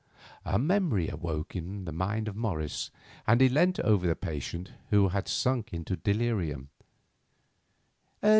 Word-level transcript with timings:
A 0.45 0.57
memory 0.57 1.09
awoke 1.09 1.55
in 1.55 1.85
the 1.85 1.91
mind 1.91 2.27
of 2.27 2.35
Morris, 2.35 2.89
and 3.27 3.39
he 3.39 3.47
leant 3.47 3.79
over 3.81 4.07
the 4.07 4.15
patient, 4.15 4.71
who 4.89 5.01
again 5.03 5.13
had 5.13 5.27
sunk 5.27 5.75
into 5.75 5.95
delirium. 5.95 6.69